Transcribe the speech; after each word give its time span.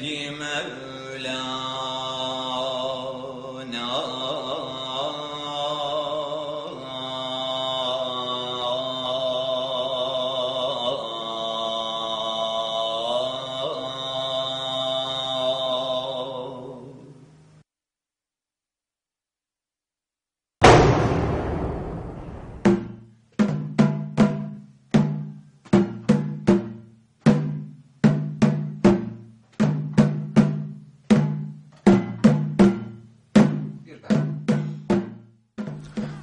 مولاه 0.00 1.89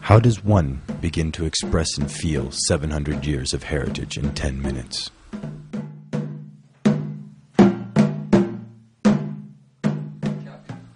How 0.02 0.20
does 0.20 0.44
one 0.44 0.81
begin 1.02 1.31
to 1.34 1.45
express 1.45 1.98
and 1.98 2.09
feel 2.09 2.50
700 2.52 3.26
years 3.26 3.53
of 3.53 3.63
heritage 3.63 4.17
in 4.17 4.34
10 4.34 4.62
minutes? 4.62 5.12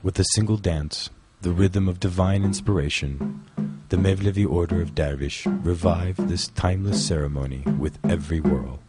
With 0.01 0.17
a 0.17 0.25
single 0.33 0.57
dance, 0.57 1.09
the 1.41 1.51
rhythm 1.51 1.87
of 1.87 1.99
divine 1.99 2.43
inspiration, 2.43 3.43
the 3.89 3.97
Mevlevi 3.97 4.49
order 4.49 4.81
of 4.81 4.95
Dervish 4.95 5.45
revive 5.45 6.15
this 6.29 6.47
timeless 6.47 7.05
ceremony 7.05 7.63
with 7.77 7.99
every 8.05 8.39
whirl. 8.39 8.79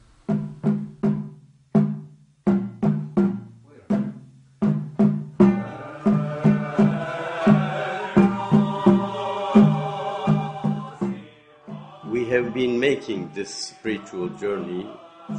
This 13.34 13.53
spiritual 13.53 14.28
journey 14.28 14.89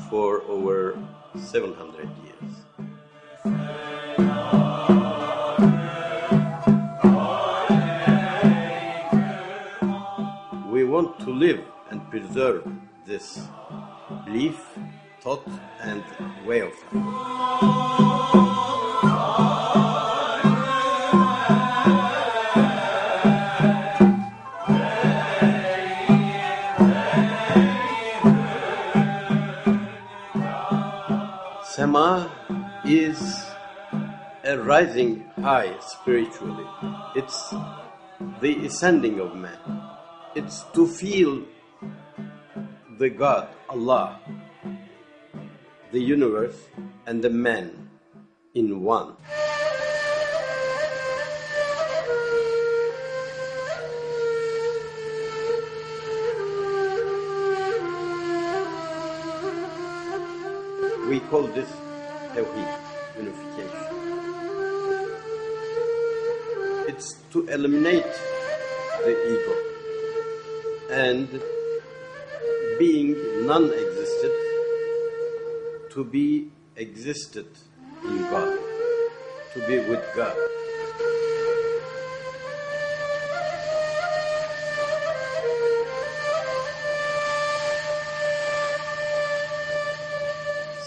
for 0.10 0.42
over 0.50 1.00
700 1.34 2.10
years. 2.26 2.52
We 10.70 10.84
want 10.84 11.20
to 11.22 11.32
live 11.32 11.64
and 11.90 12.02
preserve 12.10 12.68
this 13.06 13.48
belief, 14.26 14.60
thought, 15.22 15.48
and 15.80 16.04
way 16.46 16.60
of 16.60 16.74
life. 16.92 18.53
Sama 31.84 32.32
is 32.86 33.20
a 34.46 34.58
rising 34.58 35.20
high 35.42 35.76
spiritually. 35.82 36.64
It's 37.14 37.54
the 38.40 38.66
ascending 38.68 39.20
of 39.20 39.36
man. 39.36 39.60
It's 40.34 40.64
to 40.76 40.88
feel 40.88 41.44
the 42.98 43.10
God, 43.10 43.50
Allah, 43.68 44.22
the 45.92 46.00
universe, 46.00 46.56
and 47.06 47.22
the 47.22 47.30
man 47.30 47.90
in 48.56 48.80
one. 48.80 49.18
Call 61.34 61.48
this 61.48 61.72
Tawheed, 62.36 62.72
unification. 63.18 63.84
It's 66.88 67.08
to 67.32 67.48
eliminate 67.48 68.14
the 69.06 69.14
ego 69.34 69.56
and 70.92 71.42
being 72.78 73.16
non 73.48 73.64
existent 73.74 74.36
to 75.94 76.04
be 76.04 76.50
existed 76.76 77.48
in 78.04 78.20
God, 78.30 78.60
to 79.56 79.68
be 79.68 79.80
with 79.90 80.06
God. 80.16 80.38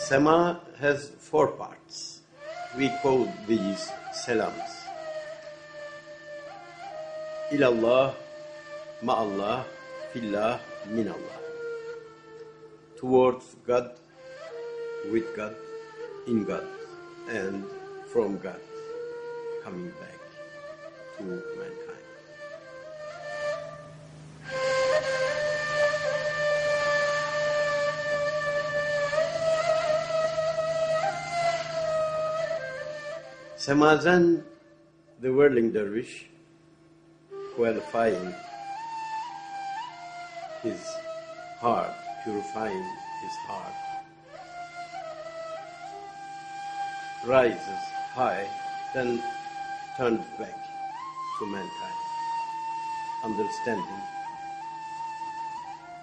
Sama 0.07 0.61
has 0.79 1.11
four 1.19 1.49
parts. 1.59 2.23
We 2.79 2.95
call 3.03 3.27
these 3.49 3.91
salams. 4.15 4.71
Ilallah, 7.51 8.15
ma'allah, 9.03 9.67
fillah, 10.15 10.63
minallah. 10.95 11.41
Towards 12.95 13.59
God, 13.67 13.99
with 15.11 15.27
God, 15.35 15.59
in 16.31 16.45
God, 16.45 16.71
and 17.27 17.67
from 18.07 18.39
God, 18.39 18.63
coming 19.65 19.91
back 19.99 20.23
to 21.19 21.25
mankind. 21.59 22.16
Samazan, 33.67 34.45
the 35.21 35.33
whirling 35.33 35.73
dervish, 35.73 36.27
qualifying 37.57 38.33
his 40.63 40.81
heart, 41.59 41.91
purifying 42.23 42.85
his 43.23 43.35
heart, 43.49 43.75
rises 47.27 47.83
high, 48.15 48.47
then 48.95 49.21
turns 49.97 50.25
back 50.39 50.55
to 51.41 51.47
mankind, 51.47 52.01
understanding, 53.25 54.03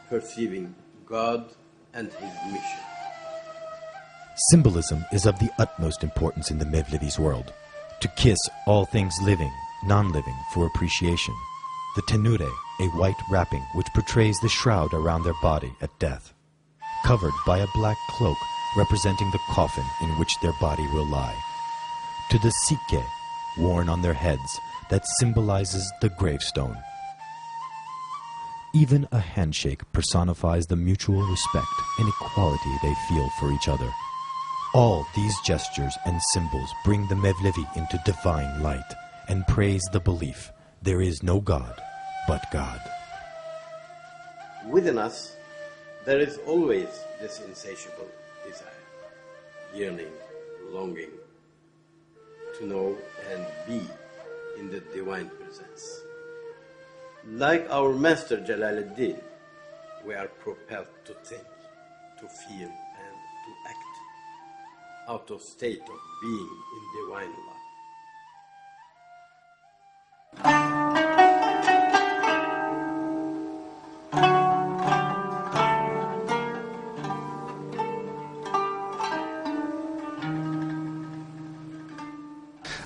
perceiving 0.09 0.75
God 1.05 1.45
and 1.93 2.11
his 2.11 2.51
mission. 2.51 2.92
Symbolism 4.35 5.05
is 5.13 5.27
of 5.27 5.37
the 5.37 5.51
utmost 5.59 6.03
importance 6.03 6.49
in 6.49 6.57
the 6.57 6.65
Mevlevi's 6.65 7.19
world. 7.19 7.53
To 8.01 8.07
kiss 8.17 8.39
all 8.65 8.85
things 8.85 9.15
living, 9.21 9.51
non-living 9.85 10.35
for 10.53 10.65
appreciation. 10.65 11.35
The 11.95 12.01
tennure, 12.03 12.49
a 12.81 12.85
white 12.97 13.21
wrapping 13.29 13.63
which 13.75 13.93
portrays 13.93 14.39
the 14.39 14.49
shroud 14.49 14.91
around 14.91 15.23
their 15.23 15.39
body 15.43 15.71
at 15.81 15.99
death. 15.99 16.33
Covered 17.05 17.33
by 17.45 17.59
a 17.59 17.67
black 17.75 17.97
cloak 18.09 18.37
representing 18.75 19.29
the 19.29 19.39
coffin 19.51 19.85
in 20.01 20.09
which 20.17 20.39
their 20.41 20.53
body 20.59 20.87
will 20.87 21.05
lie. 21.05 21.35
To 22.31 22.39
the 22.39 22.51
sikke, 22.67 23.05
worn 23.59 23.87
on 23.87 24.01
their 24.01 24.15
heads, 24.15 24.59
that 24.89 25.05
symbolizes 25.19 25.91
the 26.01 26.09
gravestone. 26.09 26.77
Even 28.73 29.07
a 29.11 29.19
handshake 29.19 29.83
personifies 29.91 30.65
the 30.65 30.75
mutual 30.75 31.21
respect 31.21 31.67
and 31.99 32.09
equality 32.09 32.75
they 32.81 32.95
feel 33.07 33.29
for 33.39 33.51
each 33.51 33.67
other. 33.67 33.91
All 34.73 35.05
these 35.15 35.39
gestures 35.41 35.95
and 36.07 36.19
symbols 36.19 36.73
bring 36.83 37.07
the 37.07 37.13
Mevlevi 37.13 37.77
into 37.77 38.01
divine 38.05 38.63
light 38.63 38.91
and 39.27 39.45
praise 39.45 39.83
the 39.91 39.99
belief 39.99 40.51
there 40.81 40.99
is 40.99 41.21
no 41.21 41.39
God 41.39 41.79
but 42.27 42.43
God. 42.51 42.81
Within 44.67 44.97
us, 44.97 45.35
there 46.05 46.19
is 46.19 46.39
always 46.47 46.87
this 47.21 47.39
insatiable 47.41 48.07
desire, 48.47 48.83
yearning, 49.75 50.11
longing 50.71 51.11
to 52.57 52.65
know 52.65 52.97
and 53.31 53.45
be 53.67 53.79
in 54.59 54.71
the 54.71 54.79
divine 54.91 55.29
presence. 55.29 56.01
Like 57.27 57.67
our 57.69 57.93
master 57.93 58.37
Jalaluddin, 58.37 59.21
we 60.03 60.15
are 60.15 60.27
propelled 60.27 60.87
to 61.05 61.13
think, 61.23 61.45
to 62.19 62.27
feel, 62.27 62.69
and 62.69 63.15
to 63.45 63.69
act 63.69 63.82
out 65.07 65.29
of 65.31 65.41
state 65.41 65.81
of 65.81 65.99
being 66.21 66.49
in 66.75 67.05
divine 67.05 67.29
love. 67.29 67.53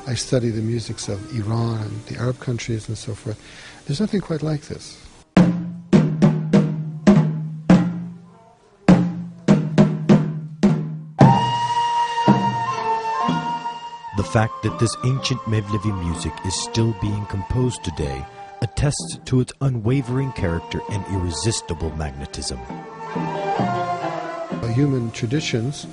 I 0.07 0.13
study 0.13 0.49
the 0.49 0.61
musics 0.61 1.09
of 1.09 1.19
Iran 1.37 1.81
and 1.81 2.05
the 2.05 2.17
Arab 2.17 2.39
countries 2.39 2.87
and 2.87 2.97
so 2.97 3.13
forth. 3.13 3.39
There's 3.85 3.99
nothing 3.99 4.21
quite 4.21 4.41
like 4.41 4.61
this. 4.61 5.06
fact 14.27 14.61
that 14.63 14.77
this 14.79 14.95
ancient 15.05 15.39
Mevlevi 15.41 15.97
music 16.03 16.33
is 16.45 16.53
still 16.61 16.93
being 17.01 17.25
composed 17.27 17.83
today 17.83 18.25
attests 18.61 19.19
to 19.25 19.39
its 19.39 19.53
unwavering 19.61 20.31
character 20.33 20.81
and 20.91 21.05
irresistible 21.07 21.95
magnetism. 21.95 22.59
Human 24.73 25.11
traditions 25.11 25.87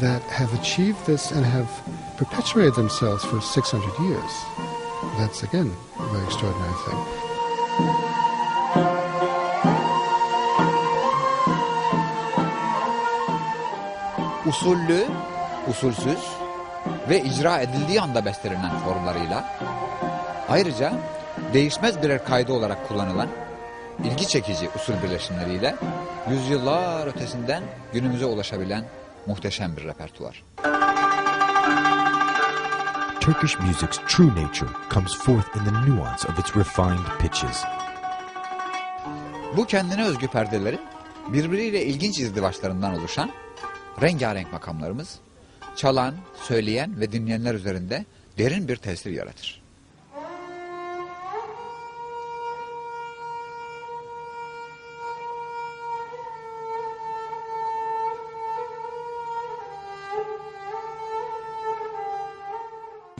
that 0.00 0.22
have 0.22 0.52
achieved 0.60 1.06
this 1.06 1.30
and 1.30 1.44
have 1.44 1.70
perpetuated 2.16 2.74
themselves 2.74 3.24
for 3.24 3.40
600 3.40 3.98
years. 4.04 4.32
That's 5.18 5.42
again 5.42 5.70
a 5.98 6.06
very 6.08 6.24
extraordinary 6.24 6.74
thing. 6.84 6.98
Usullü, 14.44 15.06
usulsüz, 15.66 16.41
ve 17.08 17.22
icra 17.22 17.60
edildiği 17.60 18.00
anda 18.00 18.24
bestelenen 18.24 18.78
formlarıyla 18.78 19.44
ayrıca 20.48 20.92
değişmez 21.52 22.02
birer 22.02 22.24
kaydı 22.24 22.52
olarak 22.52 22.88
kullanılan 22.88 23.28
ilgi 24.04 24.28
çekici 24.28 24.68
usul 24.76 24.94
birleşimleriyle 25.02 25.74
yüzyıllar 26.30 27.06
ötesinden 27.06 27.62
günümüze 27.92 28.26
ulaşabilen 28.26 28.84
muhteşem 29.26 29.76
bir 29.76 29.84
repertuar. 29.84 30.42
Turkish 33.20 33.60
music's 33.60 33.98
true 34.08 34.26
nature 34.26 34.70
comes 34.90 35.14
forth 35.14 35.56
in 35.56 35.64
the 35.64 35.90
nuance 35.90 36.28
of 36.28 36.38
its 36.38 36.56
refined 36.56 37.18
pitches. 37.20 37.64
Bu 39.56 39.66
kendine 39.66 40.04
özgü 40.04 40.28
perdelerin 40.28 40.80
birbiriyle 41.28 41.86
ilginç 41.86 42.18
izdivaçlarından 42.18 42.98
oluşan 42.98 43.30
rengarenk 44.02 44.52
makamlarımız 44.52 45.18
çalan, 45.76 46.14
söyleyen 46.42 47.00
ve 47.00 47.12
dinleyenler 47.12 47.54
üzerinde 47.54 48.04
derin 48.38 48.68
bir 48.68 48.76
tesir 48.76 49.10
yaratır. 49.10 49.62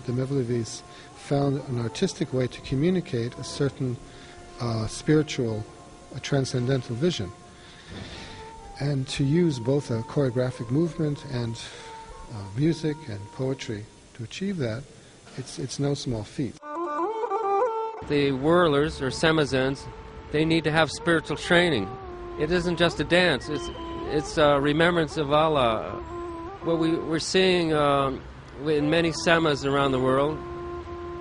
The 0.07 0.13
Mevlevis 0.13 0.83
found 1.29 1.61
an 1.71 1.85
artistic 1.85 2.33
way 2.33 2.49
to 2.49 2.63
communicate 2.71 3.39
a 3.39 3.45
certain 3.45 3.97
uh, 4.61 4.87
spiritual, 4.89 5.63
a 6.17 6.21
transcendental 6.21 6.97
vision. 6.97 7.31
And 8.81 9.07
to 9.09 9.25
use 9.25 9.61
both 9.61 9.91
a 9.91 10.03
choreographic 10.03 10.71
movement 10.71 11.25
and 11.33 11.57
uh, 12.33 12.37
music 12.57 12.97
and 13.09 13.21
poetry 13.33 13.85
to 14.15 14.25
achieve 14.25 14.57
that, 14.59 14.83
it's, 15.37 15.59
it's 15.59 15.79
no 15.79 15.95
small 15.95 16.25
feat. 16.25 16.55
The 18.09 18.33
whirlers 18.33 19.01
or 19.01 19.09
samazens, 19.09 19.87
they 20.33 20.45
need 20.45 20.65
to 20.65 20.73
have 20.73 20.91
spiritual 20.91 21.37
training. 21.37 21.89
It 22.41 22.51
isn't 22.51 22.77
just 22.77 22.99
a 23.01 23.05
dance; 23.05 23.49
it's 23.49 23.71
it's 24.09 24.39
a 24.39 24.59
remembrance 24.59 25.17
of 25.17 25.33
Allah. 25.33 25.91
What 26.65 26.79
we, 26.79 26.95
we're 26.97 27.19
seeing 27.19 27.73
um, 27.73 28.21
in 28.67 28.91
many 28.91 29.13
samas 29.13 29.65
around 29.65 29.93
the 29.93 30.01
world 30.01 30.39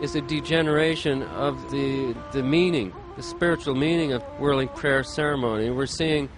is 0.01 0.15
a 0.15 0.21
degeneration 0.21 1.23
of 1.23 1.69
the 1.69 2.15
the 2.31 2.41
meaning, 2.41 2.93
the 3.17 3.23
spiritual 3.23 3.75
meaning 3.75 4.13
of 4.13 4.23
whirling 4.39 4.69
prayer 4.69 5.03
ceremony. 5.03 5.69
We're 5.69 5.85
seeing 5.85 6.29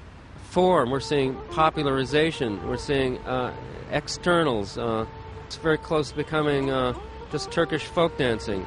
form. 0.50 0.90
We're 0.90 1.00
seeing 1.00 1.36
popularization. 1.52 2.68
We're 2.68 2.78
seeing 2.78 3.20
uh, 3.20 3.54
externals. 3.94 4.78
Uh, 4.78 5.06
it's 5.46 5.56
very 5.56 5.78
close 5.78 6.10
to 6.10 6.16
becoming 6.18 6.70
uh, 6.70 6.94
just 7.32 7.52
Turkish 7.52 7.86
folk 7.86 8.18
dancing. 8.18 8.62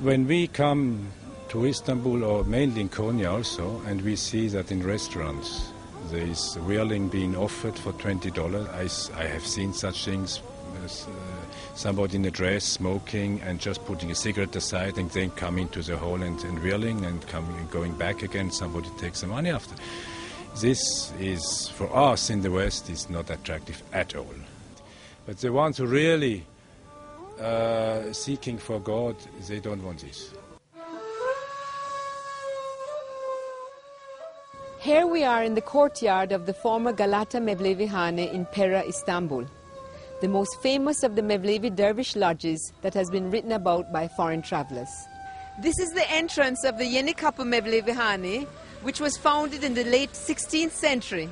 When 0.00 0.26
we 0.26 0.48
come 0.48 1.08
to 1.50 1.64
Istanbul 1.66 2.24
or 2.24 2.44
mainly 2.44 2.80
in 2.80 2.88
Konya 2.88 3.30
also, 3.32 3.80
and 3.86 4.02
we 4.02 4.16
see 4.16 4.48
that 4.48 4.72
in 4.72 4.82
restaurants 4.82 5.72
there 6.10 6.26
is 6.26 6.56
whirling 6.66 7.08
being 7.08 7.36
offered 7.36 7.78
for 7.78 7.92
twenty 7.92 8.30
dollars. 8.30 9.10
I 9.16 9.24
have 9.24 9.46
seen 9.46 9.72
such 9.72 10.04
things. 10.04 10.40
as, 10.84 11.06
uh, 11.06 11.10
somebody 11.74 12.16
in 12.16 12.24
a 12.24 12.30
dress 12.30 12.64
smoking 12.64 13.40
and 13.42 13.60
just 13.60 13.84
putting 13.84 14.10
a 14.10 14.14
cigarette 14.14 14.54
aside 14.56 14.98
and 14.98 15.10
then 15.10 15.30
coming 15.30 15.68
to 15.68 15.82
the 15.82 15.96
hall 15.96 16.22
and, 16.22 16.42
and 16.44 16.62
whirling 16.62 17.04
and 17.04 17.26
coming 17.28 17.56
and 17.56 17.70
going 17.70 17.92
back 17.96 18.22
again. 18.22 18.50
Somebody 18.50 18.88
takes 18.98 19.20
the 19.20 19.26
money 19.26 19.50
after. 19.50 19.74
This 20.60 21.12
is 21.20 21.68
for 21.68 21.94
us 21.94 22.30
in 22.30 22.42
the 22.42 22.50
West 22.50 22.90
is 22.90 23.08
not 23.08 23.30
attractive 23.30 23.80
at 23.92 24.16
all. 24.16 24.34
But 25.24 25.38
the 25.38 25.52
ones 25.52 25.76
who 25.76 25.86
really 25.86 26.44
uh, 27.40 28.12
seeking 28.12 28.58
for 28.58 28.80
God, 28.80 29.14
they 29.46 29.60
don't 29.60 29.80
want 29.84 30.00
this. 30.00 30.32
Here 34.80 35.06
we 35.06 35.22
are 35.22 35.44
in 35.44 35.54
the 35.54 35.60
courtyard 35.60 36.32
of 36.32 36.46
the 36.46 36.54
former 36.54 36.92
Galata 36.92 37.38
Mevlevi 37.38 37.86
Hane 37.86 38.18
in 38.18 38.44
Pera, 38.46 38.82
Istanbul, 38.84 39.46
the 40.20 40.28
most 40.28 40.60
famous 40.60 41.04
of 41.04 41.14
the 41.14 41.22
Mevlevi 41.22 41.74
dervish 41.74 42.16
lodges 42.16 42.72
that 42.82 42.94
has 42.94 43.10
been 43.10 43.30
written 43.30 43.52
about 43.52 43.92
by 43.92 44.08
foreign 44.08 44.42
travelers. 44.42 44.90
This 45.60 45.78
is 45.78 45.90
the 45.92 46.10
entrance 46.10 46.64
of 46.64 46.78
the 46.78 46.86
Yeni 46.86 47.14
Kapı 47.14 47.44
Mevlevi 47.44 47.94
Hane, 47.94 48.46
which 48.82 49.00
was 49.00 49.16
founded 49.16 49.64
in 49.64 49.74
the 49.74 49.84
late 49.84 50.12
16th 50.12 50.70
century. 50.70 51.28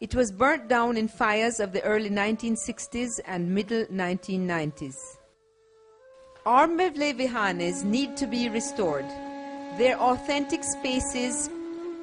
It 0.00 0.14
was 0.14 0.32
burnt 0.32 0.68
down 0.68 0.96
in 0.96 1.08
fires 1.08 1.60
of 1.60 1.72
the 1.72 1.82
early 1.82 2.10
1960s 2.10 3.20
and 3.24 3.54
middle 3.54 3.84
1990s. 3.86 4.96
Our 6.44 6.66
Mevlevi 6.66 7.28
Hanes 7.28 7.84
need 7.84 8.16
to 8.16 8.26
be 8.26 8.48
restored. 8.48 9.06
Their 9.78 9.96
authentic 9.98 10.64
spaces 10.64 11.48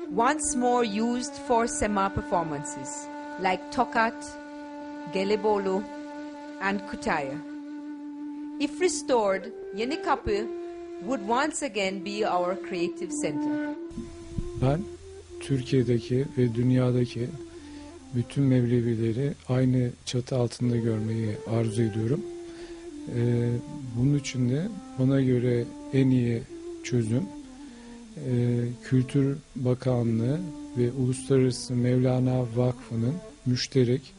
once 0.10 0.56
more 0.56 0.84
used 0.84 1.34
for 1.34 1.68
sema 1.68 2.10
performances 2.10 3.08
like 3.40 3.72
Tokat, 3.72 4.20
Gelibolu, 5.14 5.84
and 6.62 6.82
Kütahya. 6.84 7.40
If 8.60 8.80
restored, 8.80 9.52
Yeni 9.76 9.98
Kapı 9.98 10.48
would 11.04 11.26
once 11.28 11.62
again 11.62 12.04
be 12.04 12.26
our 12.26 12.56
creative 12.56 13.12
center. 13.12 13.76
Ben 14.62 14.82
Türkiye'deki 15.40 16.26
ve 16.38 16.56
dünyadaki 16.56 17.28
bütün 18.16 18.44
Mevlevileri 18.44 19.34
aynı 19.50 19.90
çatı 20.06 20.36
altında 20.36 20.78
görmeyi 20.78 21.38
arzu 21.48 21.82
ediyorum. 21.82 22.22
Ee, 23.16 23.50
bunun 23.98 24.20
için 24.20 24.50
de 24.50 24.68
bana 25.00 25.22
göre 25.22 25.66
en 25.94 26.10
iyi 26.10 26.42
çözüm 26.84 27.24
e, 28.18 28.60
Kültür 28.84 29.38
Bakanlığı 29.56 30.40
ve 30.78 30.92
Uluslararası 30.92 31.74
Mevlana 31.74 32.46
Vakfı'nın 32.56 33.16
müşterek 33.46 34.14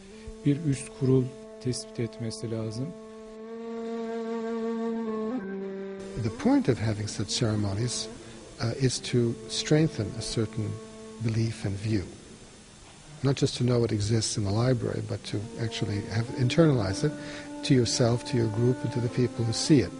bir 0.46 0.56
üst 0.64 0.88
kurul 1.00 1.24
tespit 1.64 2.00
etmesi 2.00 2.50
lazım. 2.50 2.86
The 6.22 6.30
point 6.44 6.68
of 6.68 6.80
having 6.80 7.08
such 7.08 7.28
ceremonies 7.28 8.08
uh, 8.60 8.72
is 8.78 8.98
to 8.98 9.34
strengthen 9.48 10.06
a 10.18 10.22
certain 10.22 10.70
belief 11.22 11.64
and 11.64 11.76
view. 11.76 12.04
Not 13.22 13.36
just 13.36 13.56
to 13.56 13.64
know 13.64 13.84
it 13.84 13.92
exists 13.92 14.36
in 14.36 14.44
the 14.44 14.50
library, 14.50 15.02
but 15.08 15.22
to 15.24 15.40
actually 15.60 16.00
have 16.06 16.26
internalize 16.36 17.04
it 17.04 17.12
to 17.64 17.74
yourself, 17.74 18.24
to 18.26 18.36
your 18.36 18.48
group, 18.48 18.82
and 18.82 18.92
to 18.92 19.00
the 19.00 19.08
people 19.10 19.44
who 19.44 19.52
see 19.52 19.80
it. 19.80 19.90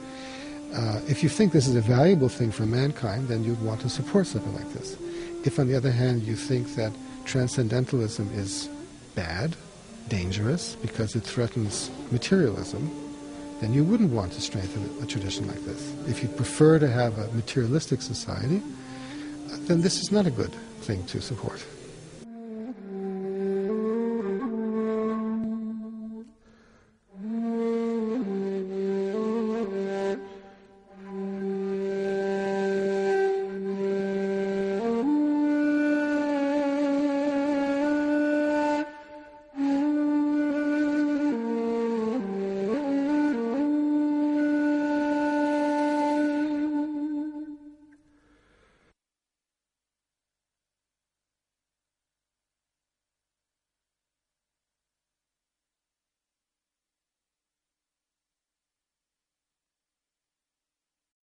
Uh, 0.75 1.01
if 1.09 1.23
you 1.23 1.29
think 1.29 1.53
this 1.53 1.67
is 1.67 1.75
a 1.75 1.81
valuable 1.81 2.29
thing 2.29 2.51
for 2.51 2.65
mankind, 2.65 3.29
then 3.29 3.45
you'd 3.45 3.61
want 3.63 3.81
to 3.81 3.89
support 3.89 4.27
something 4.27 4.55
like 4.55 4.73
this. 4.73 4.97
If, 5.45 5.59
on 5.59 5.67
the 5.67 5.77
other 5.77 5.91
hand, 5.91 6.23
you 6.23 6.37
think 6.37 6.77
that 6.77 6.93
transcendentalism 7.25 8.31
is 8.35 8.69
bad, 9.15 9.57
dangerous, 10.09 10.77
because 10.77 11.17
it 11.17 11.25
threatens 11.25 11.91
materialism, 12.11 13.10
then 13.61 13.75
you 13.75 13.85
wouldn't 13.85 14.11
want 14.11 14.33
to 14.33 14.41
strengthen 14.41 14.89
a 15.03 15.07
tradition 15.07 15.47
like 15.47 15.63
this. 15.65 15.95
If 16.09 16.23
you 16.23 16.29
prefer 16.29 16.79
to 16.79 16.89
have 16.89 17.19
a 17.19 17.31
materialistic 17.33 18.03
society, 18.03 18.63
uh, 19.53 19.57
then 19.63 19.83
this 19.83 20.01
is 20.01 20.11
not 20.11 20.27
a 20.27 20.31
good 20.31 20.53
thing 20.81 21.05
to 21.07 21.21
support. 21.21 21.65